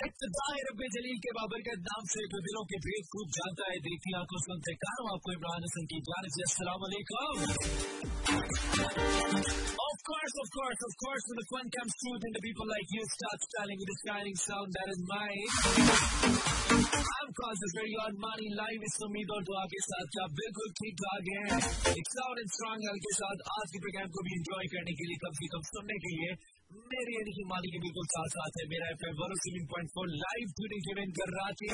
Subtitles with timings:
[0.00, 4.38] इब्तदाई रब्बे जलील के बाबरकत नाम से दिलों के भेद खूब जानता है देखती आँखों
[4.44, 6.86] सुनते कानों आपको इमरान हसन की जान से अस्सलाम
[9.90, 12.94] Of course, of course, of course, when the fun comes true, then the people like
[12.96, 15.48] you start styling with a shining sound that is mine.
[17.16, 20.94] I'm Causes very on money live इस उम्मीद और दुआ के साथ क्या बिल्कुल ठीक
[21.02, 21.42] ठाक है
[21.92, 25.20] एक साउंड एंड स्ट्रॉन्ग के साथ आज के प्रोग्राम को भी एंजॉय करने के लिए
[25.26, 26.32] कम से कम सुनने के लिए
[26.70, 30.10] मेरे यानी कि मानी के बिल्कुल साथ साथ है। Mera F M seven point four
[30.10, 31.70] live tuning event कर कराची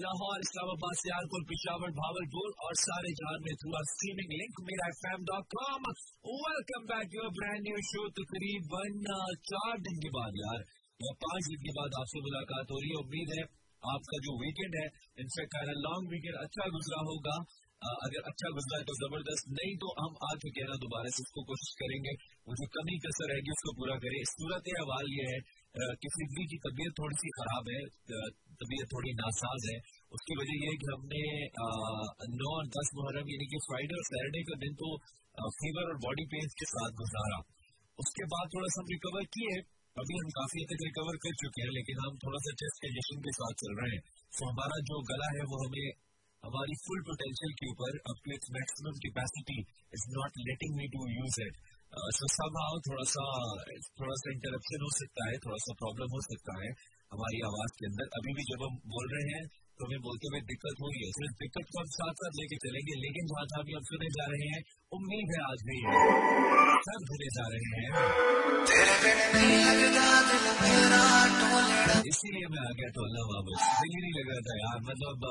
[0.00, 5.24] लाहौर, इस्लामाबाद, सियालकोट, पिशावर भावलपुर और सारे जहाँ में through streaming link Mera F M
[5.30, 5.88] dot com
[6.44, 9.00] welcome back your brand new show तकरीबन
[9.52, 10.60] चार दिन के बाद यार,
[11.00, 13.44] या पाँच दिन के बाद आपसे मुलाकात हो रही है। उम्मीद है
[13.82, 14.86] आपका जो वीकेंड है
[15.22, 17.36] इनफेक्ट लॉन्ग वीकेंड अच्छा गुजरा होगा।
[17.82, 21.20] अगर अच्छा गुजरा है तो ज़बरदस्त, नहीं तो हम आ चुके हैं ना दोबारा से,
[21.26, 22.12] उसको कोशिश करेंगे।
[22.46, 25.38] वो जो कमी कसर रहेगी उसको पूरा करें। सूरत हवाल ये है
[26.00, 27.80] कि सिद्धि की तबीयत थोड़ी सी खराब है
[28.60, 29.76] तबीयत थोड़ी नासाज है।
[30.12, 31.22] उसकी वजह यह है कि हमने
[32.40, 34.88] नौ और दस मुहर्रम, यानी कि फ्राइडे और सैटरडे का दिन तो
[35.58, 37.38] फीवर और बॉडी पेन के साथ गुजारा।
[37.98, 39.56] उसके बाद थोड़ा सा हम रिकवर किए।
[39.96, 43.20] अभी हम काफ़ी हद तक रिकवर कर चुके हैं, लेकिन हम थोड़ा सा चेस्ट कंजेशन
[43.26, 44.02] के साथ चल रहे हैं।
[44.32, 45.86] तो हमारा जो गला है, वो हमें
[46.44, 49.56] हमारी फुल पोटेंशियल के ऊपर अपने maximum capacity
[49.98, 51.56] is not letting me to use it
[52.16, 53.24] so सब थोड़ा सा
[54.00, 56.70] थोड़ा सा इंटरप्शन हो सकता है थोड़ा सा प्रॉब्लम हो सकता है
[57.14, 59.44] हमारी आवाज़ के अंदर। अभी भी जब हम बोल रहे हैं
[59.78, 62.56] तो हमें बोलते हुए दिक्कत हो रही है। सिर्फ़ दिक्कत को हम साथ साथ लेके
[62.64, 64.62] चलेंगे लेकिन जहाँ जहाँ भी हम सुने जा रहे हैं
[64.98, 65.76] उम्मीद है आज भी
[66.86, 67.92] सब सुने जा रहे हैं।
[72.12, 75.24] इसीलिए मैं आ गया टोलना वापस दिल ही नहीं लग रहा था यार मतलब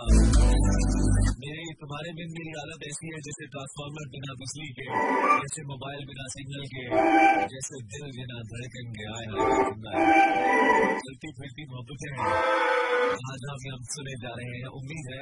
[1.44, 4.88] मेरे तुम्हारे बिन मेरी हालत ऐसी है जैसे ट्रांसफार्मर बिना बिजली के
[5.44, 6.84] जैसे मोबाइल बिना सिग्नल के
[7.56, 9.26] जैसे दिल बिना धड़कन के आए
[11.06, 12.85] चलती फिरती मोहब्बतें
[13.16, 15.20] हैं जहाँ जहाँ हम सुने जा रहे हैं, उम्मीद है।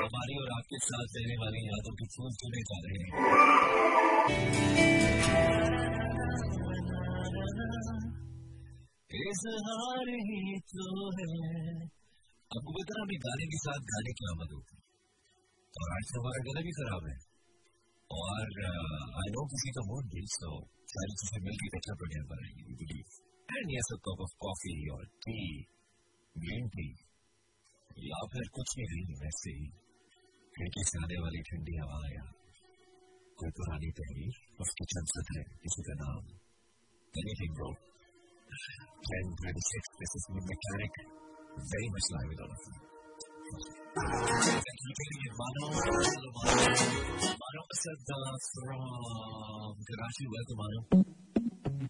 [0.00, 4.16] हमारी और आपके साथ रहने वाली यादों के फूल सुने जा रहे हैं।
[9.16, 10.86] इजहार ही तो
[11.16, 11.26] है।
[12.50, 14.82] आपको बता अभी गाने के साथ गाने की आमद होती है।
[15.74, 17.16] और आज हमारा गला भी खराब है।
[18.10, 18.44] और
[19.20, 20.50] आई नो किसी का मूड भी सो
[20.92, 23.06] सारी चीज़ें मिलकर अच्छा प्रोग्राम बनाएँगे believe
[23.48, 25.40] and yes a cup of coffee और टी
[26.44, 26.86] गेंद थी
[28.06, 29.68] या फिर कुछ ही थी वैसे ही
[30.54, 32.24] खिड़की से आने वाली ठंडी हवा या
[33.38, 35.32] कोई पुरानी तहरीर उसके चंद सत
[35.64, 36.20] किसी का नाम
[37.14, 37.70] anything bro
[39.08, 41.96] ten twenty six this is me you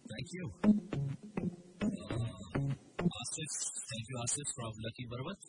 [0.09, 1.26] Thank you.
[3.27, 3.51] Uh, Asif,
[3.91, 5.41] thank you, Asif from Lucky Barwat.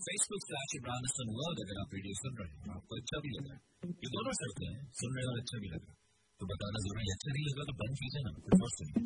[0.00, 3.54] Facebook slash Imran Hasan world अगर आप वीडियो सुन रहे हैं आपको अच्छा भी लगा
[4.02, 5.90] ये दोनों चलते हैं सुन रहे और अच्छा भी लगा
[6.40, 9.02] तो बताना ज़रूरी अच्छा नहीं लगा तो बंद कीजिए ना कुछ और सुनिए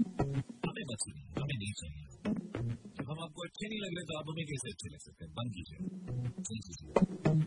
[0.67, 2.05] हमें मत सुनिए हमें नहीं चाहिए
[2.99, 5.33] जब हम आपको अच्छे नहीं लग रहे तो आप हमें कैसे अच्छे लग सकते हैं
[5.41, 5.78] बंद कीजिए
[6.51, 7.43] सही कीजिए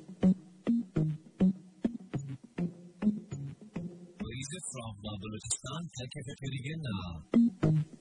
[4.59, 5.81] uh, Balochistan.
[5.97, 7.96] Thank you for tuning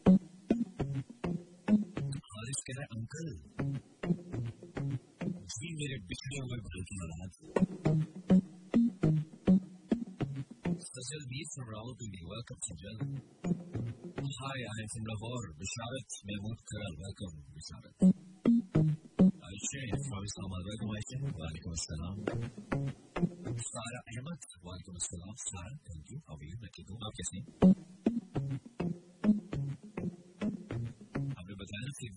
[3.06, 3.28] uncle
[5.56, 7.31] ji मेरे बिछड़े हुए भाई की औलाद
[10.97, 12.21] Sajal B from Rawalpindi.
[12.28, 12.97] Welcome, Sajal.
[14.39, 15.49] Hi, I am from Lahore.
[15.61, 16.94] Bisharat Mahmood Karal.
[17.05, 17.94] Welcome, Bisharat.
[19.49, 20.62] Aisha from Islamabad.
[20.71, 21.17] Welcome, Aisha.
[21.41, 22.17] Walaikum Assalam.
[23.71, 24.41] Sara Ahmed.
[24.69, 25.34] Walaikum Assalam.
[25.49, 26.19] Sara, thank you.
[26.28, 26.56] How are you?
[26.62, 28.75] मैं ठीक हूँ आप कैसे हैं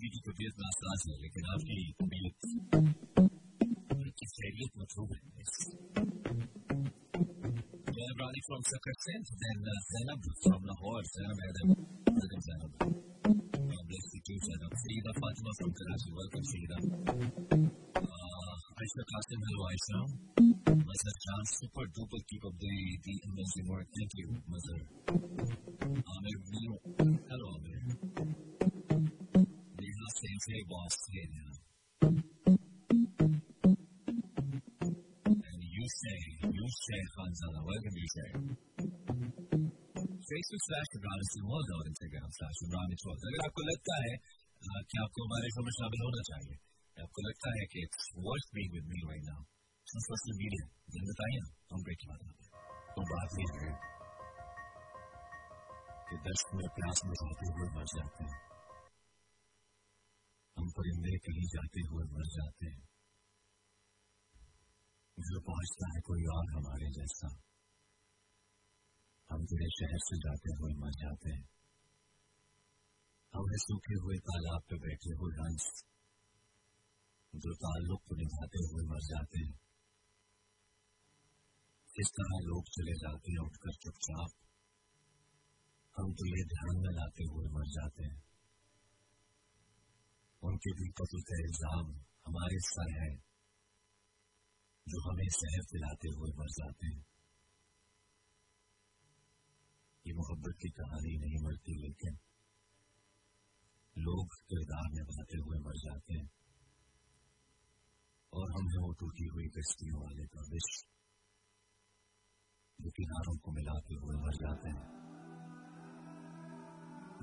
[0.08, 2.38] की तबीयत NASA's है लेकिन आपकी तबीयत
[4.18, 5.22] की खैरियत मतलूब है
[8.24, 11.02] Rani from Sakarsen, then uh, Zainab from Lahore.
[11.14, 11.68] Zainab Adam.
[12.14, 12.72] Welcome, Zainab.
[12.78, 14.72] God bless you too, Zainab.
[14.84, 16.10] Sayyida Fatima from Karachi.
[16.20, 16.76] Welcome, Sayyida.
[18.00, 19.98] Uh, Aisha Qasim, hello, Aisha.
[20.88, 22.20] Mazhar Khan, super duper.
[22.30, 22.74] Keep up the,
[23.04, 23.86] the amazing work.
[23.98, 24.80] Thank you, Mazhar.
[26.14, 26.74] Amir Mio.
[27.28, 28.47] Hello, Amir.
[30.48, 30.96] Neha saying, hey, boss.
[31.12, 31.52] Hey, Neha.
[36.56, 37.60] Yushay Khanzada.
[37.60, 38.30] Welcome, Yushay.
[40.24, 43.18] Facebook slash Imran Islamol और Instagram slash Imran Islamol.
[43.28, 44.14] अगर आपको लगता है
[44.88, 46.56] कि आपको हमारे show में शामिल होना चाहिए
[46.96, 49.42] आपको लगता है कि it's worth being with me right now
[50.06, 50.64] social media
[50.96, 52.20] दिन बताइए ना हम ब्रेक बात
[52.96, 53.70] तो बात ये है
[56.08, 58.47] कि दर्शक में प्यास में जाते हुए मर जाते हैं
[60.71, 62.87] परिंदे कहीं जाते हुए मर जाते हैं
[65.17, 67.29] जो पहुँचता है कोई और हमारे जैसा
[69.29, 71.47] हम तेरे शहर से जाते हुए मर जाते हैं
[73.33, 75.65] हमें सूखे हुए तालाब पे बैठे हुए हंस
[77.33, 79.57] जो ताल्लुक को निभाते हुए मर जाते हैं
[81.89, 84.39] इस तरह लोग चले जाते हैं उठकर चुपचाप
[85.95, 88.17] हम तो ये ध्यान में लाते हुए मर जाते हैं
[90.43, 91.87] उनके भी कत्ल का इल्ज़ाम
[92.27, 93.09] हमारे सर है
[94.87, 97.05] जो हमें शहर दिलाते हुए मर जाते हैं
[100.05, 102.17] ये मोहब्बत की कहानी नहीं मरती लेकिन
[103.95, 106.29] लोग किरदार निभाते हुए मर जाते हैं
[108.33, 110.69] और हम हैं वो टूटी हुई कश्तियों वाले विष
[112.79, 114.87] जो किनारों को मिलाते हुए मर जाते हैं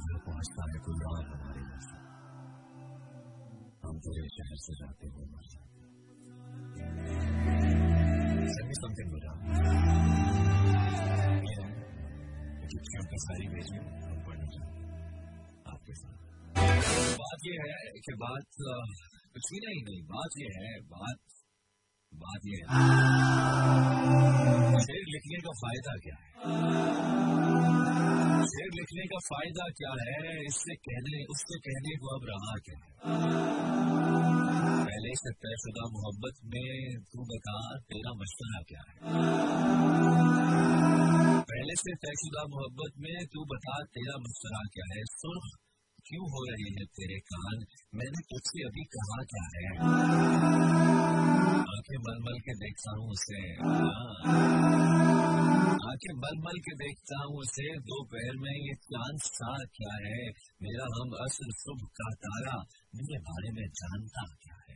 [0.00, 2.15] जो पहुँचता है कोई और हमारे जैसे
[3.88, 5.84] हम पूरे शहर से जाते हुए मर जाते हैं
[8.76, 9.10] समथिंग
[13.10, 14.80] की सारी हम पढ़ना चाहते
[15.72, 16.18] आपके साथ
[17.20, 18.44] बात यह है कि बात
[19.34, 21.18] कुछ भी नहीं नहीं, बात यह है, बात
[22.14, 22.74] बात यह है।
[24.86, 26.30] शेर लिखने का फ़ायदा क्या है?
[28.46, 30.44] शेर लिखने का फ़ायदा क्या है?
[30.44, 33.75] इससे कहने, उससे कहने को अब रहा क्या है?
[34.64, 38.94] पहले से तयशुदा मोहब्बत में तू बता तेरा मसला क्या है?
[41.40, 45.04] पहले से तयशुदा मोहब्बत में तू बता तेरा मसला क्या है?
[45.04, 45.58] सुर्ख
[46.06, 47.64] क्यों हो रहे हैं तेरे कान?
[47.94, 49.68] मैंने तुझसे अभी कहा क्या है?
[51.58, 53.56] आँखें मल मल के देखता हूँ उसे।
[55.96, 60.28] आँखें मल मल के देखता हूँ उसे। दोपहर में ये चाँद सा क्या है?
[60.62, 62.64] मेरा हम असल सुबह का तारा,
[62.94, 64.74] मेरे बारे में जानता क्या है?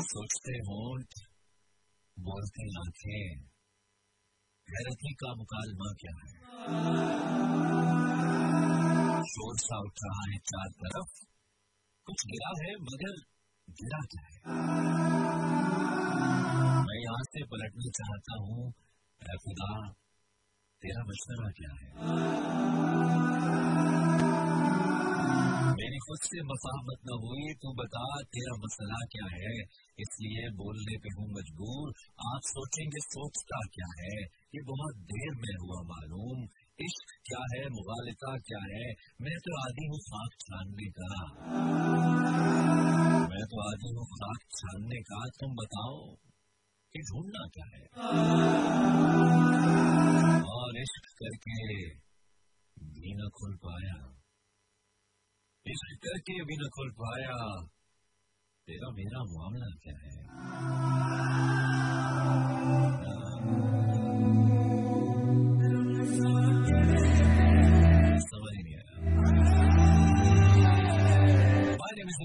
[0.00, 1.14] सोचते होंठ
[2.18, 3.40] बोलते आँखें
[4.70, 6.36] गैरती का मुकालमा क्या है?
[9.22, 11.26] शोर सा उठ रहा है चार तरफ़।
[12.04, 13.14] कुछ गिरा है, मगर
[13.70, 15.33] गिरा क्या है?
[17.22, 18.72] से पलटना चाहता हूँ।
[19.44, 19.88] खुदा,
[20.82, 21.88] तेरा मशवरा क्या है?
[25.72, 29.62] मेरी खुद से मफाहमत न हुई, तू बता, तेरा मसला क्या है?
[30.00, 31.88] इसलिए बोलने पे हूँ मजबूर।
[32.26, 34.22] आप सोचेंगे, सोचता क्या है?
[34.24, 36.42] ये बहुत देर में हुआ मालूम।
[36.80, 37.68] इश्क क्या है?
[37.68, 38.94] मुगालिता क्या है?
[39.20, 41.24] मैं तो आदि हूँ खाक छानने का।
[43.20, 46.16] मैं तो आदि हूँ खाक छानने का। तुम बताओ
[46.96, 47.82] कि ढूंढना क्या है?
[50.42, 51.56] और इश्क करके
[52.84, 53.96] भी न खुल पाया।
[55.66, 57.36] इश्क करके भी न खुल पाया,
[58.66, 60.14] तेरा मेरा मामला क्या है।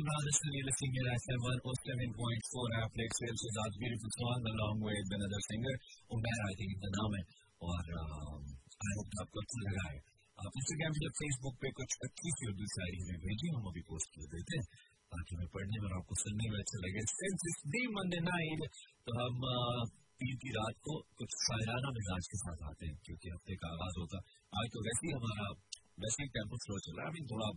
[0.09, 0.49] Is Hassan.
[0.57, 5.75] You're listening here at 107.4 Airplex Sales with that beautiful song along with another singer.
[6.09, 7.23] Umair, I think the name है
[7.61, 7.83] और
[8.79, 9.97] आई होप आपको अच्छा लगा है
[10.37, 14.09] आप इंस्टाग्राम या फेसबुक पे कुछ अच्छी सी उर्दू शायरी में भेजिए हम अभी पोस्ट
[14.17, 14.65] कर देते हैं
[15.13, 18.61] ताकि हमें पढ़ने और आपको सुनने में अच्छा लगे सिंस इस दी मंडे नाइट
[19.05, 19.49] तो हम
[20.21, 23.99] पीर की रात को कुछ शायराना मिजाज के साथ आते हैं क्योंकि हफ़्ते का आगाज़
[24.03, 25.51] होता आज तो वैसे ही हमारा
[26.05, 27.49] वैसे ही टेंपो स्लो चल रहा है थोड़ा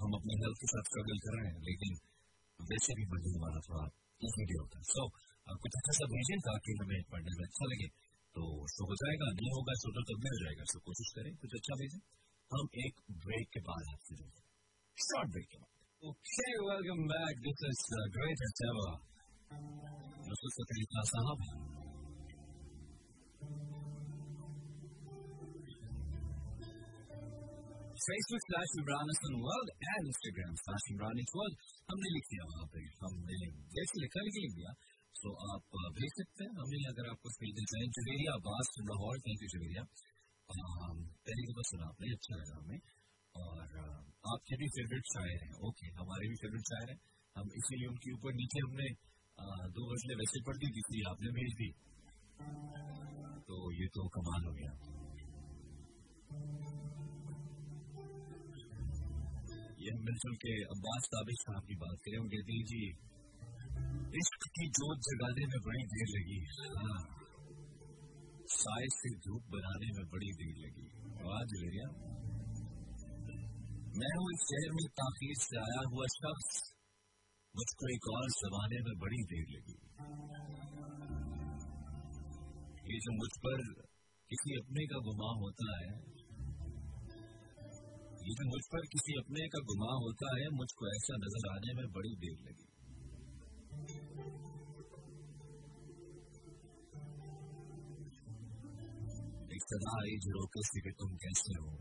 [0.00, 1.98] हम अपने हेल्थ के साथ स्ट्रगल कर रहे हैं लेकिन
[2.60, 3.84] वैसे भी मंडे हमारा थोड़ा
[4.20, 5.08] ईजी होता है सो
[5.64, 7.88] कुछ अच्छा सा भेजें ताकि हमें पढ़ने में अच्छा लगे
[8.34, 8.42] तो
[8.74, 12.00] शो हो जाएगा नहीं होगा शो तो मिल जाएगा सो कोशिश करें कुछ अच्छा भेजें
[12.50, 14.48] हम एक ब्रेक के बाद आपसे जुड़ते
[14.98, 15.70] शॉर्ट ब्रेक के बाद
[16.02, 17.34] Okay, welcome back.
[17.44, 18.08] This is uh,
[18.64, 18.90] ever.
[21.04, 21.69] Sahab.
[28.02, 31.54] Facebook slash Imran Hassan World and Instagram slash Imran World.
[31.90, 33.34] हमने लिख दिया वहाँ पे, हमने
[33.76, 34.72] जैसे लिखा लिख दिया
[35.14, 39.48] तो आप भेज सकते हैं। हमें अगर आपको खरीदना चाहें जवेरिया अब्बास लाहौर, थैंक यू
[39.54, 39.82] जवेरिया
[41.26, 42.80] पहले बस सुना आपने अच्छा लगा हमें।
[43.34, 43.66] और
[44.32, 46.98] आपके भी फेवरेट शायर हैं। ओके हमारे भी फेवरेट शायर हैं।
[47.36, 48.88] हम इसीलिए उनके ऊपर नीचे हमने
[49.76, 51.70] दो गजलें वैसे पढ़ दी थी आपने भेज दी।
[53.48, 54.72] तो ये तो कमाल हो गया।
[59.80, 62.80] ये हम मिलजुल के अब्बास ताबिश साहब की बात करें उनके दी जी,
[64.22, 66.40] इश्क की जोत जगाने में बड़ी देर लगी।
[66.80, 66.98] हाँ
[68.56, 70.84] साय से धूप बनाने में बड़ी देर लगी।
[71.22, 71.88] आवाज़ ले गया
[73.96, 76.50] मैं हूँ इस शहर में ताखीर से आया हुआ शख्स,
[77.54, 79.78] मुझको एक और जमाने में बड़ी देर लगी।
[82.90, 83.64] ये जो मुझ पर
[84.30, 85.92] किसी अपने का गुमा होता है
[88.20, 92.16] जो मुझ पर किसी अपने का गुमा होता है, मुझको ऐसा नज़र आने में बड़ी
[92.16, 92.70] देर लगी।
[99.60, 101.72] सदा आई झरोके से कि तुम कैसे हो?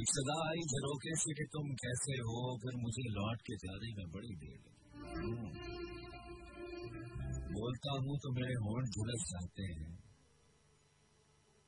[0.00, 2.58] एक सदा आई झरोके से कि तुम कैसे हो?
[2.62, 4.80] फिर मुझे लौट के जाने में बड़ी देर लगी।
[7.52, 9.95] बोलता हूँ तो मेरे होंठ झुलस जाते हैं।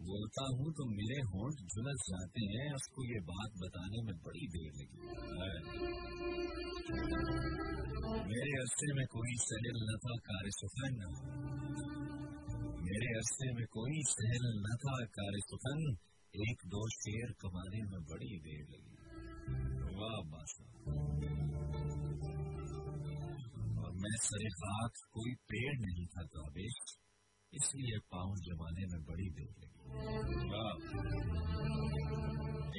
[0.01, 4.71] बोलता हूँ तो मेरे होंठ झुलस जाते हैं। उसको ये बात बताने में बड़ी देर
[4.79, 4.99] लगी।
[8.29, 11.01] मेरे अरसे में कोई सहल न था कार सुखन।
[12.85, 15.83] मेरे अरसे में कोई सहल न था कार सुखन।
[16.35, 18.95] एक दो शेर कमाने में बड़ी देर लगी।
[19.99, 20.65] वाह बासा
[23.83, 26.81] और मैं सरे हाथ, कोई पेड़ नहीं था काबिश
[27.53, 29.77] इसलिए पाँव जमाने में बड़ी देर लगी।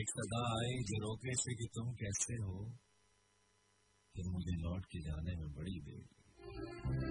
[0.02, 2.58] एक सदा आई जो रोके से कि तुम कैसे हो
[4.16, 7.10] फिर मुझे लौट के जाने में बड़ी देर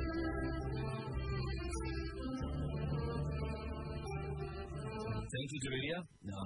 [4.19, 5.99] थैंक यू जवेरिया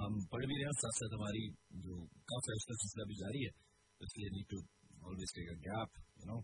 [0.03, 1.43] हम पढ़ भी रहे हैं साथ साथ हमारी
[1.85, 1.95] जो
[2.31, 3.51] कफ उसका सिलसिला भी जारी है
[4.01, 4.59] इसलिए need to
[5.09, 6.37] always take a gap you know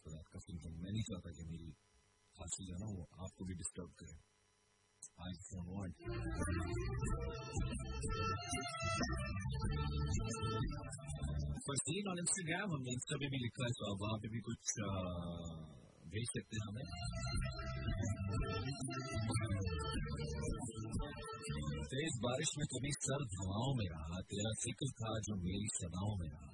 [0.00, 1.68] so that तो मैं नहीं चाहता कि मेरी
[2.40, 4.18] खांसी जो है ना वो आपको भी डिस्टर्ब करे
[5.18, 5.94] I don't want.
[12.18, 14.74] इंस्टाग्राम हमने इंस्टा पे भी लिखा है तो वहाँ पे भी कुछ
[16.12, 16.86] भेज सकते हैं हमें
[21.92, 26.28] तेज बारिश में कभी सर्द हवाओं में रहा तेरा फ़िक्र था जो मेरी सदाओं में
[26.28, 26.47] रहा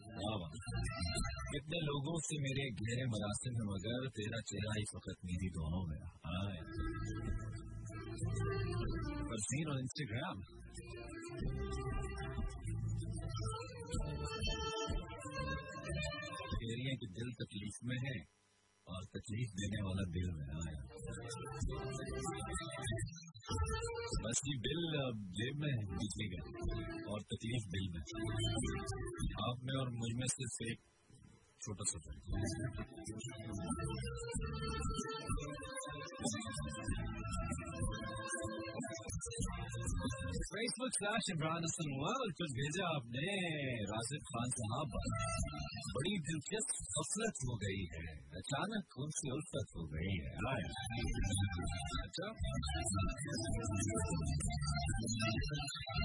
[1.53, 5.97] कितने लोगों से मेरे गहरे मरासिम में मगर तेरा चेहरा इस वक्त मेरी दोनों में
[5.97, 6.43] रहा
[9.31, 10.37] फरसीन ऑन इंस्टाग्राम
[16.67, 18.17] एरिया की दिल तकलीफ़ में है
[18.87, 20.81] और तकलीफ़ देने वाला दिल में आया।
[23.55, 24.81] बस ये बिल
[25.39, 26.41] जेब में दिखेगा
[27.13, 28.01] और तकलीफ़ बिल में।
[29.49, 30.79] आप में और मुझमें सिर्फ़ एक
[31.63, 32.23] छोटा सा फ़र्क
[40.55, 43.27] Facebook slash Imran Hasan world कुछ भेजा आपने।
[43.85, 44.89] राशिद खान साहब,
[45.95, 50.33] बड़ी दिलचस्प कसरत हो गई है। अचानक उनसे उल्फत हो गई है।
[52.03, 52.29] अच्छा।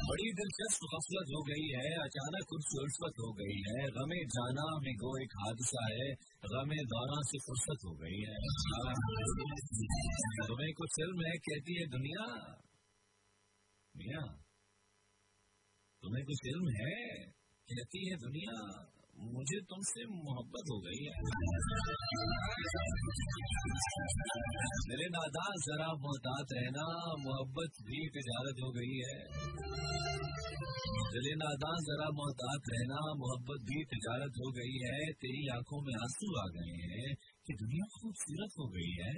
[0.09, 4.93] बड़ी दिलचस्प गफलत हो गई है। अचानक उनसे उल्फत हो गई है। गमे जाना में
[4.93, 6.09] गो एक हादसा है।
[6.43, 8.35] गमे दौरा से फुर्सत हो गई है।
[10.47, 12.25] तुम्हें कुछ इल्म है कहती है, दुनिया
[13.95, 14.21] दुनिया,
[16.03, 16.95] तुम्हें कुछ इल्म है?
[17.69, 18.55] कहती है, दुनिया
[19.19, 21.15] मुझे तुमसे मोहब्बत हो गई है।
[24.89, 26.85] मेरे दादा, जरा मोहतात रहना,
[27.19, 29.19] मोहब्बत भी तिजारत हो गई है।
[31.09, 36.39] दिले नादा जरा मोहतात रहना, मोहब्बत भी तजारत हो गई है। तेरी आँखों में आँसू
[36.39, 37.15] आ गए हैं
[37.47, 39.13] कि दुनिया खूबसूरत हो गई है।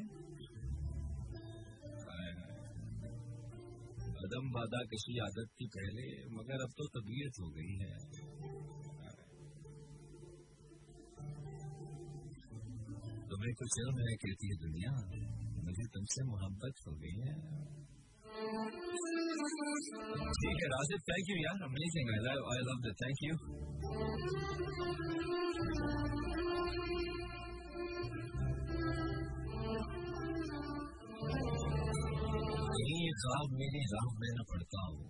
[4.21, 7.95] कदम वादा किसी आदत थी पहले, मगर अब तो तबीयत हो गई है।
[13.41, 14.89] तुम्हें कुछ इल्म है कहती है दुनिया?
[15.67, 17.31] मुझे तुमसे मोहब्बत हो गई है।
[20.41, 23.33] ठीक है, राशिद थैंक यू यार। Amazing I love I love the thank you
[32.69, 35.01] कहीं ये ख्वाब मेरी राह में न पड़ता हो।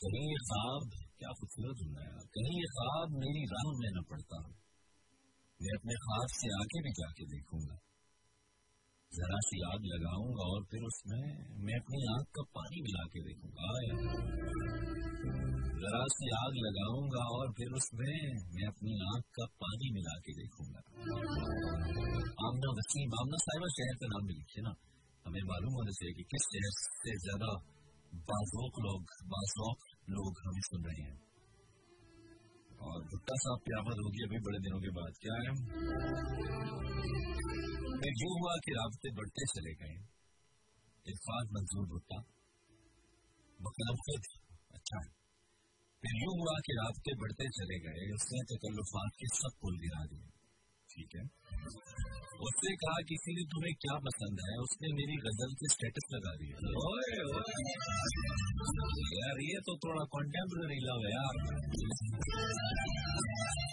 [0.00, 4.44] कहीं ये ख्वाब, क्या खूबसूरत होना है कहीं ये ख्वाब मेरी राह में न पड़ता
[4.46, 4.50] हो।
[5.60, 7.74] मैं अपने हाथ से आगे भी जाके देखूँगा
[9.12, 11.24] जरा सी आग लगाऊँगा और फिर उसमें
[11.64, 13.70] मैं अपनी आग का पानी मिला के देखूँगा
[15.82, 18.14] जरा सी आग लगाऊँगा और फिर उसमें
[18.54, 20.84] मैं अपनी आग का पानी मिला के देखूँगा
[22.48, 24.74] आमना वसीम आमना साहिबा शहर का नाम भी लिखिए ना
[25.24, 27.50] हमें मालूम होना चाहिए कि किस शहर से ज़्यादा
[28.30, 31.18] बाजोक लोग बाजोक लोग हमें सुन रहे हैं
[32.88, 35.50] और भुट्टा साहब की आमद होगी अभी बड़े दिनों के बाद। क्या है?
[38.20, 39.96] जो हुआ कि राबते बढ़ते चले गए।
[41.06, 42.18] इरफान मंजूर भुट्टा
[43.60, 44.28] बकलम खुद
[44.74, 45.00] अच्छा।
[46.02, 50.28] फिर यूँ हुआ कि रास्ते बढ़ते चले गए, उसने तकल्लुफात के सब पुल गिरा दिए
[50.90, 51.24] ठीक है?
[52.48, 54.52] उसने कहा किसी ने तुम्हें क्या पसंद है?
[54.66, 56.56] उसने मेरी गज़ल के स्टेटस लगा दिया
[59.16, 61.34] यार ये तो थोड़ा कॉन्टेम्प्रेरी लव है यार।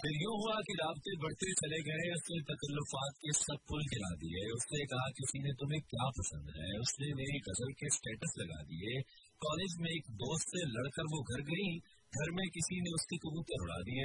[0.02, 4.42] फिर यूँ हुआ कि रास्ते बढ़ते चले गए उसने तकल्लुफात के सब पुल गिरा दिए।
[4.56, 6.68] उसने कहा किसी ने तुम्हें क्या पसंद है?
[6.86, 9.00] उसने मेरी गज़ल के स्टेटस लगा दिए।
[9.42, 11.70] कॉलेज में एक दोस्त से लड़कर वो घर गई।
[12.12, 14.04] घर में किसी ने उसके कबूतर उड़ा दिए।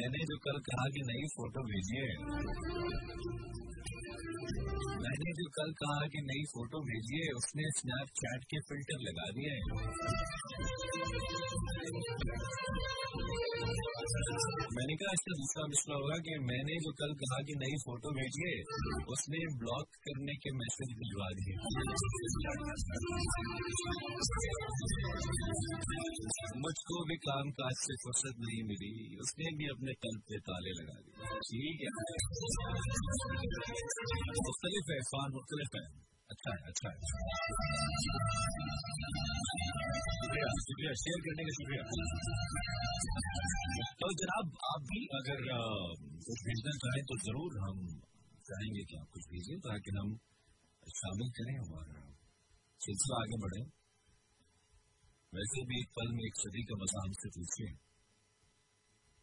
[0.00, 2.04] मैंने जो कल कहा कि नई फ़ोटो भेजिए।
[5.02, 9.58] मैंने जो कल कहा कि नई फ़ोटो भेजिए, उसने स्नैपचैट के फ़िल्टर लगा दिए।
[14.76, 18.52] मैंने कहा इसका दूसरा मसला होगा कि मैंने जो कल कहा कि नई फ़ोटो भेजिए,
[19.08, 21.54] उसने ब्लॉक करने के मैसेज भिजवा दिए.
[26.58, 31.00] मुझको भी काम काज से फुर्सत नहीं मिली। उसने भी अपने कल पे ताले लगा
[31.00, 31.88] दिए। ठीक है।
[34.44, 36.98] मुख्तलिफ़ है फान मुख्तलिफ़ है। अच्छा है अच्छा है
[40.20, 41.82] शुक्रिया शुक्रिया शेयर करने का शुक्रिया
[44.00, 45.42] तो जनाब, आप भी अगर
[46.26, 47.82] कुछ भेजना चाहें तो ज़रूर हम
[48.48, 50.08] चाहेंगे कि आप कुछ भेजें ताकि हम
[51.00, 51.84] शामिल करें और
[52.80, 53.60] सिलसिला आगे बढ़े।
[55.32, 57.68] वैसे भी एक पल में एक सदी का मज़ा हमसे पूछिए।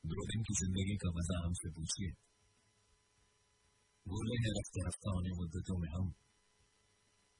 [0.04, 2.12] दो दिन की ज़िंदगी का मज़ा हमसे पूछिए।
[4.06, 6.06] भूले हैं रफ्ते हफ़्ता होने मुद्दतों में हम।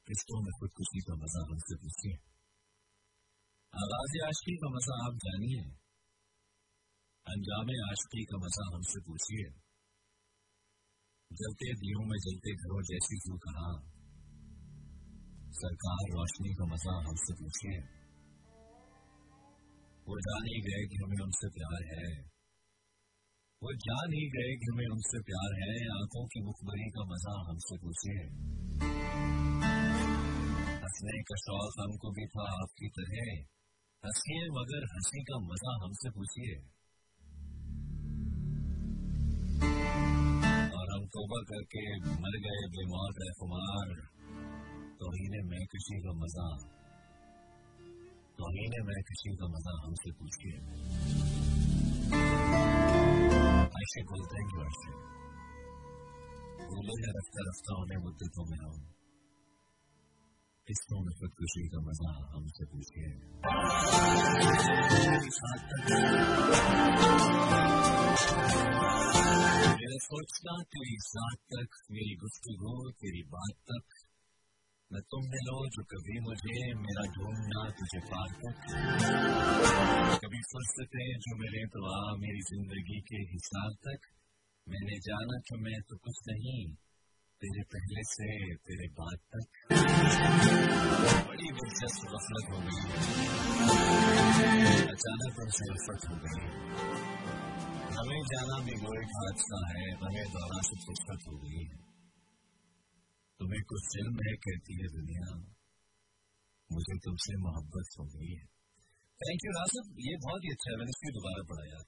[0.08, 2.18] किस्तों में खुदकुशी का मज़ा हमसे पूछिए
[3.74, 5.64] आगाज़ आशकी का मज़ा आप जानिए
[7.26, 9.48] अंजाम आशकी का मज़ा हमसे पूछिए
[11.32, 13.72] जलते दियों में जलते घरों जैसी क्यों कहा
[15.58, 17.82] सरकार रोशनी का मज़ा हमसे पूछिए
[20.08, 22.08] वो जान ही गए कि हमें उनसे प्यार है
[23.62, 27.81] वो जान ही गए कि हमें उनसे प्यार है आँखों की मुखबरी का मज़ा हमसे
[27.84, 29.47] पूछिए
[30.88, 33.16] हंसने का शौक हमको भी था, आपकी तरह।
[34.04, 36.54] हंसिए मगर हँसी का मज़ा हमसे पूछिए।
[40.78, 41.84] और हम तोबा करके
[42.22, 43.12] मर गए बीमार
[45.00, 46.48] तो ही ने मैं किसी का मज़ा।
[48.38, 50.56] तो ही ने मैं किसी का मज़ा हमसे पूछिए।
[53.82, 54.92] ऐसे बोलते हैं कि ऐसे
[56.70, 58.97] बोले रफ्ता रफ्ता होने मुद्दतों में हम
[60.68, 63.12] किसको में खुशी का मज़ा हमसे पूछिए
[69.77, 73.96] मेरा सोचना तेरी साथ तक मेरी गुफ्तगु तेरी बात तक
[74.92, 78.68] मैं तुम मिलो जो कभी मुझे मेरा ढूंढना तुझे पार तक
[80.25, 84.12] कभी फुर्सते जो मिले तो आ मेरी ज़िंदगी के हिसाब तक
[84.68, 86.60] मैंने जाना कि मैं तो कुछ नहीं
[87.42, 88.28] तेरे पहले से
[88.68, 89.50] तेरे बाद तक।
[91.28, 92.80] बड़ी दिलचस्प गफलत हो गई।
[94.94, 96.42] अचानक उनसे उल्फत हो गई
[97.98, 101.62] हमें जाना भी वो एक हादसा है, हमें दौरा से फुर्सत हो गई।
[103.40, 105.30] तुम्हें कुछ फ़िल्म है कहती है दुनिया।
[106.70, 108.46] मुझे तुमसे मोहब्बत हो गई है।
[109.22, 111.86] थैंक यू रासफ ये बहुत ही अच्छा है। मैंने इसकी दोबारा पढ़ा यार।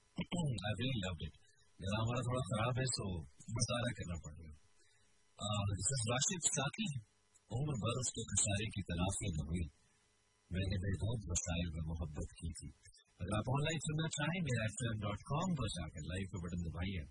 [0.66, 1.34] आई रियली लव्ड इट
[1.80, 3.04] मेरा हमारा थोड़ा खराब है सो
[3.58, 4.69] गुजारा करना पड़ेगा
[5.40, 6.86] राशिद साथी,
[7.50, 9.62] उम्र भर उसके खसारे की तलाशी न हुई
[10.50, 12.68] मैंने बेहद वसाइल में मोहब्बत की थी।
[13.20, 16.60] अगर आप ऑनलाइन सुनना चाहें मेरा एफ़ एम डॉट कॉम पर जाकर लाइव का बटन
[16.66, 17.04] दबाइए।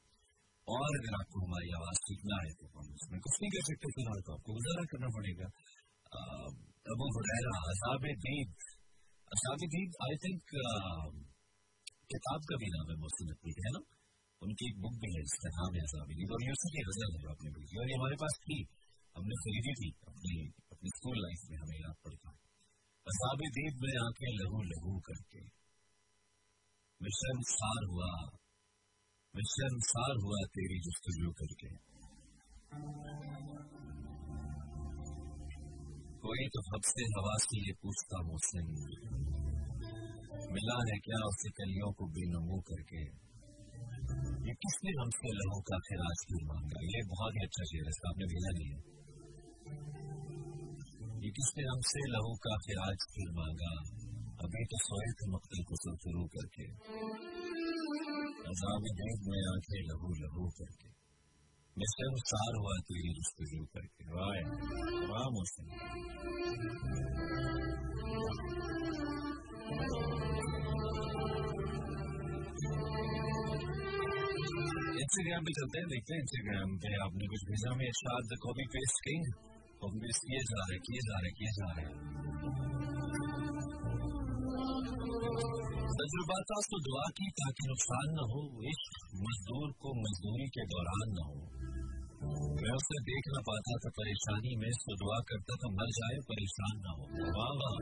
[0.67, 4.19] और अगर आपको हमारी आवाज़ सीखना है तो हम उसमें कुछ नहीं कर सकते, फ़िलहाल
[4.25, 5.47] तो आपको गुजारा करना पड़ेगा।
[6.91, 8.49] अबू हुरैरा असाब दीद
[9.31, 10.43] असाब दीद आई थिंक
[12.11, 13.27] किताब का भी नाम है मोहसिन
[13.65, 13.81] है ना?
[14.43, 17.31] उनकी एक बुक भी है जिसका नाम है असाबी और ये उसी की गज़ल है
[17.35, 18.67] अपने बुक और ये हमारे पास थी,
[19.17, 22.29] हमने खरीदी थी, अपनी अपनी स्कूल लाइफ में हमें याद पड़ता
[23.07, 25.41] असाबी दीप में आके लहू लहू करके।
[27.41, 28.29] सार हुआ।
[29.35, 31.69] मिशन सार हुआ तेरी जुस्तजू करके।
[36.17, 38.65] कोई तो से हवा से ये पूछता मोहसिन।
[40.51, 43.28] मिला है क्या उसे कलियों को बेनमू करके?
[44.47, 48.27] ये किसने हमसे लहू का खिराज क्यों मांगा ये बहुत ही अच्छा शेर है आपने
[48.33, 48.79] भेजा नहीं है
[51.25, 53.73] ये किसने हमसे लहू का खिराज क्यों मांगा
[54.45, 56.67] अभी तो सोए थे मक्तल को शुरू करके
[58.51, 60.89] अजाब देव में आँखें लहू लहू करके
[61.77, 64.39] मैं शर्मसार हुआ तेरी जस्तजू करके वाह
[65.11, 65.67] वाह मौसम
[75.09, 78.97] इंस्टाग्राम पे चलते हैं, देखते हैं इंस्टाग्राम पे आपने कुछ भेजा में। शायद copy paste
[79.05, 79.23] king
[79.81, 81.93] copy paste किए जा रहे, किए जा रहे, किए जा रहे।
[85.99, 88.43] तजुर्बा था तो दुआ की ताकि नुकसान न हो
[88.73, 91.39] इश्क मजदूर को मजदूरी के दौरान न हो।
[92.61, 96.75] मैं उसे देख न पाता था परेशानी में इसको दुआ करता था मर जाए, परेशान
[96.85, 97.03] न हो।
[97.39, 97.75] वाह वाह।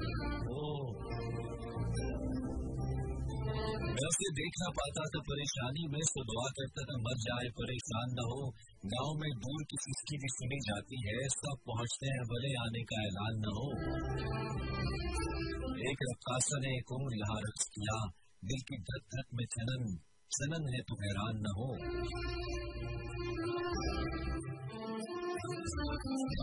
[3.58, 8.12] मैं उसे देख ना पाता था परेशानी में तो दुआ करता था मर जाए, परेशान
[8.18, 8.42] न हो।
[8.92, 13.40] गाँव में दूर की भी सुनी जाती है, सब पहुँचते हैं भले आने का ऐलान
[13.46, 13.66] न हो।
[15.90, 17.98] एक रक्कासा ने एक उम्र यहाँ रख किया
[18.44, 19.82] दिल की धक धक में चनन
[20.32, 21.68] चनन है तो हैरान न हो।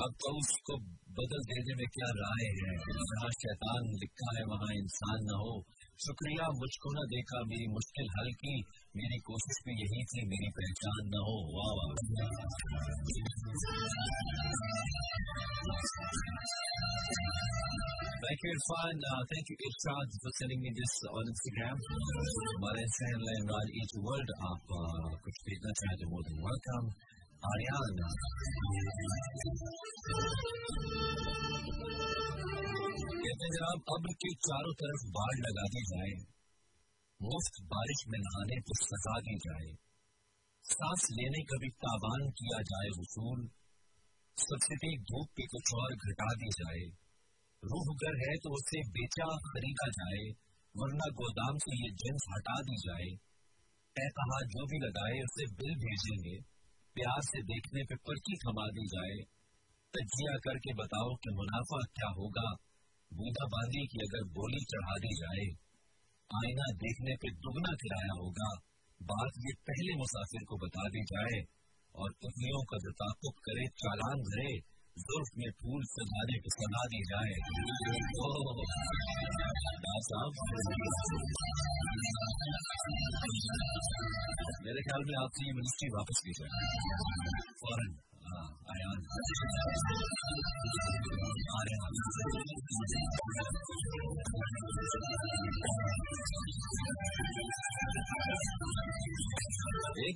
[0.05, 0.77] अब तो उसको
[1.19, 2.73] बदल देने में क्या राय है?
[3.09, 5.53] जहाँ शैतान लिखा है, वहाँ इंसान न हो।
[6.03, 8.55] शुक्रिया मुझको न देखा मेरी मुश्किल हल की।
[8.99, 11.91] मेरी कोशिश भी यही थी मेरी पहचान न हो। वाह वाह
[18.25, 18.97] Thank you, Irfan.
[19.09, 21.77] Uh, thank you, Irfan, for sending me this on Instagram.
[22.55, 26.85] हमारे Instagram line Raj each world आप uh, कुछ भेजना चाहें तो मोर देन वेलकम
[27.53, 27.93] आर्यान
[33.25, 36.17] कहते हैं जनाब अब्र के चारों तरफ़ बाढ़ लगा दी जाए।
[37.21, 39.69] मुफ़्त बारिश में नहाने पर सजा दी जाए।
[40.65, 43.47] सांस लेने का भी ताबान किया जाए वसूल
[44.39, 46.83] सब्सिडी धूप पे कुछ और घटा दी जाए।
[47.63, 50.25] रूह गर है तो उसे बेचा खरीदा जाए,
[50.75, 53.09] वरना गोदाम से ये जिन्स हटा दी जाए।
[53.97, 56.37] कहा जो भी लगाए, उसे बिल भेजेंगे।
[56.97, 59.17] प्यार से देखने पे पर्ची थमा दी जाए।
[59.95, 62.49] तजिया करके बताओ कि मुनाफा क्या होगा।
[63.15, 65.45] बूंदा बांदी की अगर बोली चढ़ा दी जाए,
[66.31, 68.49] आईना देखने पे दुगना किराया होगा।
[69.03, 71.39] बात ये पहले मुसाफिर को बता दी जाए
[71.95, 74.53] और पुतलियों का जो ताकुब करे, चालान भरे
[74.99, 77.35] जुर्फ में फूल सजाने को सजा दी जाए।
[84.65, 86.53] मेरे ख्याल में आपसे ये मिनिस्ट्री वापस ली जाए।
[87.63, 87.93] फ़ौरन।
[88.75, 88.99] आयान।
[92.75, 92.81] एक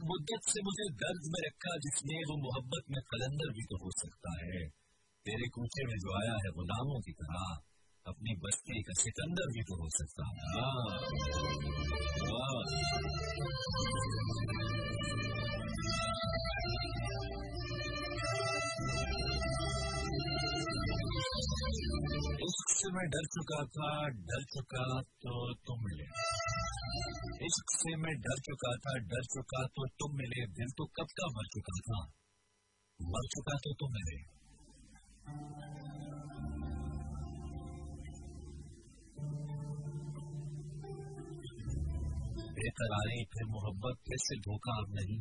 [0.05, 4.43] मुद्दत से मुझे दर्द में रखा जिसमें वो मोहब्बत में कलंदर भी तो हो सकता
[4.43, 4.69] है।
[5.27, 7.59] तेरे कूचे में जो आया है गुलामों की तरह,
[8.07, 10.35] अपनी बस्ती का सिकंदर भी तो हो सकता है।
[22.79, 26.05] से मैं डर चुका था, डर चुका तो तुम मिले।
[27.47, 31.27] इश्क से मैं डर चुका था, डर चुका तो तुम मिले। दिल तो कब का
[31.27, 31.99] मर चुका था?
[33.03, 34.19] मर चुका तो तुम मिले।
[42.53, 45.21] बेकरारी फिर मोहब्बत, फिर से धोखा अब नहीं।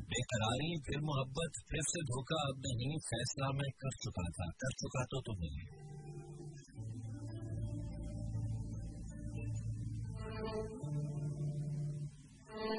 [0.00, 5.04] बेकरारी फिर मोहब्बत, फिर से धोखा अब नहीं। फैसला मैं कर चुका था, कर चुका
[5.04, 5.79] तो तुम नहीं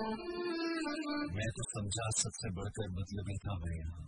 [0.02, 4.06] मैं तो समझा सबसे बढ़कर मतलब ही था मैं यहाँ।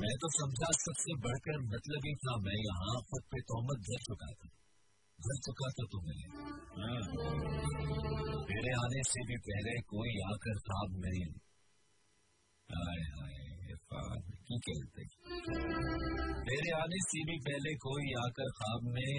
[0.00, 4.30] मैं तो समझा सबसे बढ़कर मतलब ही था मैं यहाँ खुद पे तोहमत धर चुका
[4.40, 4.48] था।
[5.18, 6.24] धर चुका तो तुम्हें
[8.50, 11.28] मेरे आने से भी पहले कोई आकर ख्वाब नहीं।
[12.68, 13.36] हाय हाय
[14.48, 15.04] की कहते
[16.46, 19.12] तेरे आने से भी पहले कोई आकर ख्वाब में,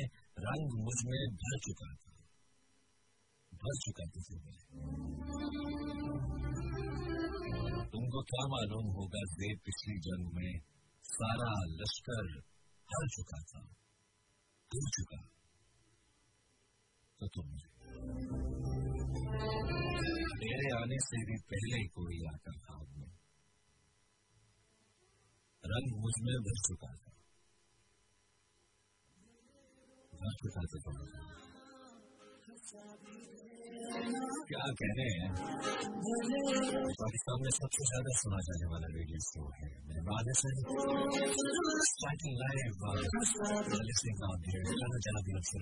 [0.46, 2.07] रंग मुझमें भर चुका था।
[3.67, 4.21] भर चुका था
[7.93, 10.53] तुमको क्या मालूम होगा देव पिछली जंग में
[11.06, 11.49] सारा
[11.80, 12.30] लश्कर
[12.89, 13.63] हर चुका था
[14.71, 15.19] हर चुका
[17.19, 17.49] तो तुम
[20.41, 23.12] मेरे आने से भी पहले ही कोई आकर था में
[25.63, 27.13] रंग मुझमें भर चुका था
[30.13, 31.47] भर चुका था
[34.47, 35.27] क्या कह रहे हैं
[36.97, 39.69] पाकिस्तान में सबसे ज़्यादा सुना जाने वाला रेडियो शो है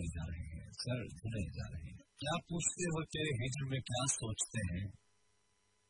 [0.09, 4.07] जा रहे हैं सर सुने जा रहे हैं क्या पूछते हो तेरे हिजर में क्या
[4.15, 4.83] सोचते हैं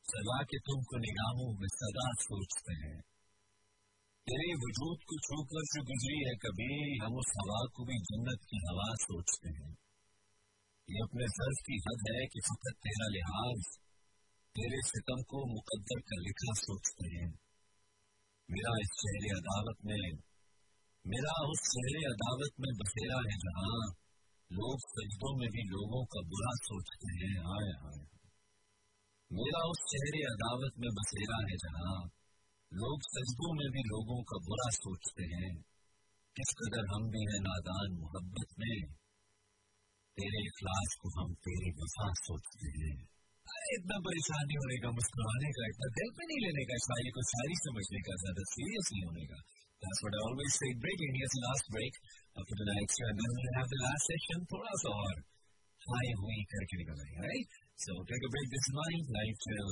[0.06, 3.00] सदा के तुमको निगाहों में सदा सोचते हैं
[4.28, 8.64] तेरे वजूद को छूकर से गुजरी है कभी हम उस हवा को भी जन्नत की
[8.64, 9.74] हवा सोचते हैं
[10.90, 13.62] ये अपने सर्फ की हद है कि फकत तेरा लिहाज
[14.56, 17.30] तेरे सितम को मुकद्दर का लिखा सोचते हैं।
[18.50, 20.04] मेरा इस शहर अदालत में,
[21.06, 23.80] मेरा उस शहर अदालत में बसेरा है जहाँ
[24.52, 28.04] लोग सजदों में भी लोगों का बुरा सोचते हैं। आए आए
[29.32, 31.96] मेरा उस शहर अदावत में बसेरा है जहाँ
[32.72, 35.56] लोग सजदों में भी लोगों का बुरा सोचते हैं।
[36.36, 39.05] किस कदर हम भी हैं नादान मोहब्बत में।
[40.19, 42.99] तेरे इखलास को हम तेरे वफा सोचते हैं
[43.77, 47.23] इतना परेशान नहीं होने का मुस्कुराने का इतना दिल पे नहीं लेने का शायरी को
[47.31, 49.41] शायरी समझने का ज्यादा सीरियस नहीं होने का
[49.83, 50.69] That's what I always say.
[50.77, 51.95] Break India's last break
[52.37, 54.39] for tonight's show, and then we'll have the last session.
[54.53, 55.15] थोड़ा सा और
[55.87, 57.55] हाई हुई करके निकल आएगा, right?
[57.85, 59.71] So take a break this morning, live till,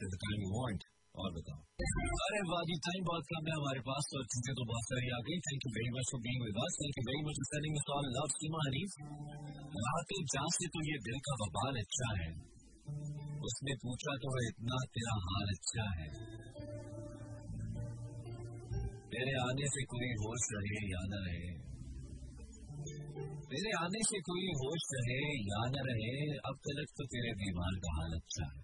[0.00, 0.86] till the time you want.
[1.23, 1.59] और बताओ
[2.25, 5.37] अरे वाजी टाइम बहुत कम है हमारे पास तो चीज़ें तो बहुत सारी आ गई।
[5.47, 7.89] Thank you very much for being with us thank you very much for sending us
[7.95, 8.91] all love Seema Hanif
[9.85, 12.29] रात जहाँ से तो ये दिल का वबाल अच्छा है।
[13.49, 16.07] उसने पूछा तो है, इतना तेरा हाल अच्छा है।
[19.11, 21.51] तेरे आने से कोई होश रहे, या न रहे।
[23.51, 26.15] तेरे आने से कोई होश रहे, या न रहे।
[26.49, 28.58] अब तक तो तेरे बीमार का हाल अच्छा है।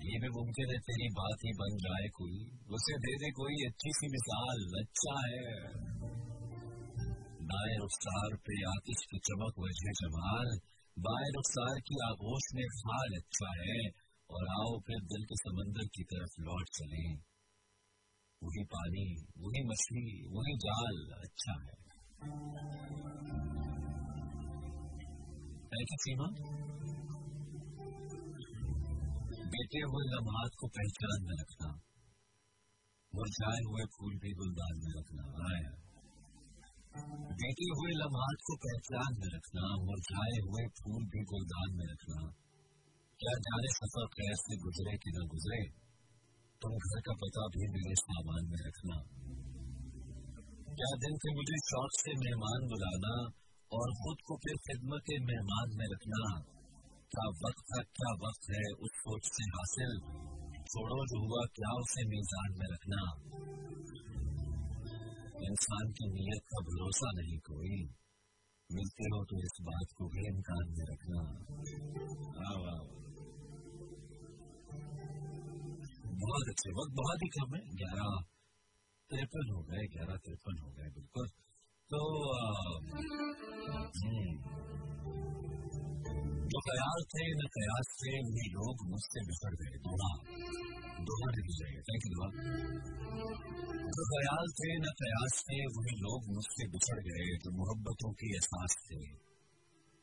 [0.00, 3.90] ये भी मुमकिन है तेरी बात ही बन जाए कोई। उसे दे दे कोई अच्छी
[3.92, 5.62] सी मिसाल अच्छा है।
[7.46, 10.58] दाएँ रुखसार पे आतिश की चमक, वजह जमाल।
[10.98, 13.90] बाएँ रुखसार की आगोश में फाल अच्छा है।
[14.30, 17.14] और आओ फिर दिल के समंदर की तरफ़ लौट चले।
[18.42, 21.80] वही पानी, वही मछली, वही जाल अच्छा है।
[25.84, 26.26] सीमा?
[29.52, 31.68] बेटे हुए लम्हात को पहचान में रखना,
[33.12, 35.72] मुरझाए हुए फूल भी गुलदान में रखना। आया
[37.40, 42.22] बेटे हुए लम्हात को पहचान में रखना मुरझाए हुए फूल भी गुलदान में रखना
[43.20, 45.60] क्या जाने सफ़र कैसे गुजरे कि न गुजरे
[46.62, 48.96] तुम घर का पता भी मेरे सामान में रखना।
[50.78, 53.12] क्या दिन से मुझे शौक से मेहमान बुलाना
[53.70, 56.22] और खुद को फिर खिदमत के मेहमान में रखना।
[57.12, 59.94] क्या वक्त था क्या वक्त है उस सोच से हासिल
[60.64, 63.00] छोड़ो जो हुआ क्या उसे मीजान में रखना
[65.48, 67.78] इंसान की नीयत का भरोसा नहीं कोई
[68.70, 71.22] मिलते हो तो इस बात को भी इम्कान में रखना
[76.22, 78.10] बहुत अच्छे वक्त बहुत ही। कम है ग्यारह
[79.10, 81.28] तिरपन हो गए ग्यारह तिरपन हो गए बिल्कुल
[81.90, 82.00] तो
[86.52, 90.10] जो कयास थे न कयास थे वही लोग मुझसे बिछड़ गए दोहा
[91.08, 92.28] दोहा लिख जाएगा थैंक यू
[93.90, 98.76] जो ख्याल थे न कयास थे वही लोग मुझसे बिछड़ गए जो मोहब्बतों की एहसास
[98.86, 98.98] थे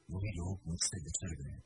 [0.09, 1.57] वही लोग मुझसे बिछड़ गए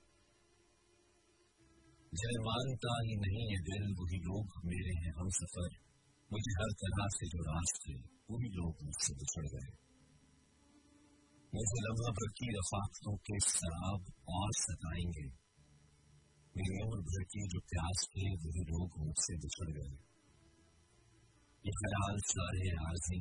[2.11, 5.69] जिन्हें मानता ही नहीं है दिल वही लोग मेरे हैं हम सफ़र
[6.31, 7.95] मुझे हर तरह से जो रास थे
[8.31, 9.69] वही लोग मुझसे बिछड़ गए
[11.53, 15.23] मुझे लम्हा भर की रफाकतों के शराब और सताएँगे
[16.55, 19.91] मेरी उम्र भर की जो प्यास थे वही लोग मुझसे बिछड़ गए
[21.65, 23.19] ये ख्याल सारे आरजी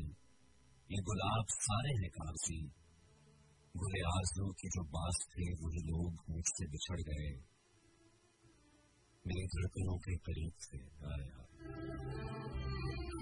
[0.91, 2.61] ये गुलाब सारे हैं कागज़ी
[3.75, 7.29] बुरे आजू की जो बास थे वही लोग मुझसे बिछड़ गए
[9.25, 10.85] मेरी धड़कनों के करीब थे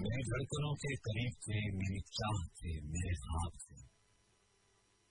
[0.01, 3.88] मेरी धड़कनों के करीब थे मेरी चाह थे मेरे हाथ थे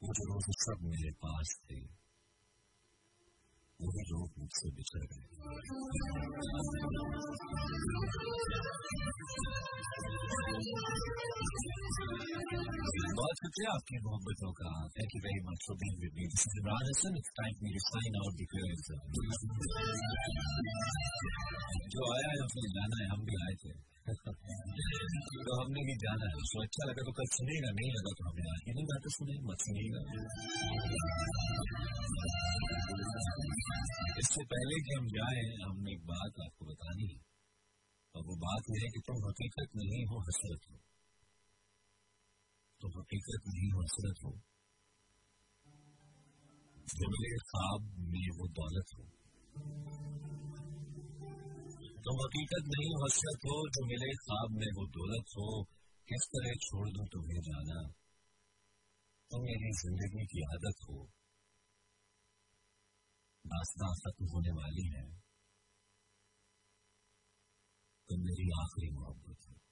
[0.01, 1.81] मुझे रोज सब मेरे पास थे
[3.79, 5.25] वही लोग मुझसे बिछड़ गए
[13.13, 16.59] बहुत शुक्रिया आपकी मोहब्बतों का thank you very much for being with me this is
[16.59, 18.85] Imran Hasan it's time for me to sign out because
[21.95, 23.73] जो आया है उसने जाना है हम भी आए थे
[24.08, 28.50] तो हमने भी जाना है उसको अच्छा लगा तो कल सुनेगा नहीं लगा तो हमें
[28.52, 30.00] आगे नहीं बातें सुने मत सुनेगा
[34.18, 37.20] इससे पहले कि हम जाए, हमने एक बात आपको बतानी है।
[38.14, 40.76] और वो बात यह है कि तुम हकीकत नहीं हो, हसरत हो।
[42.80, 44.32] तुम हकीकत नहीं हो, हसरत हो।
[46.96, 49.02] जो मेरे ख्वाब में वो दौलत हो।
[51.98, 55.64] तुम हकीकत नहीं हसरत हो जो मिले ख्वाब में वो दौलत हो।
[56.08, 57.92] किस तरह छोड़ दो तुम्हें जाना?
[59.30, 61.08] तुम मेरी ज़िंदगी की आदत हो।
[63.46, 65.04] दास्तां खत्म होने वाली है।
[68.08, 69.67] तुम मेरी आखिरी मोहब्बत हो।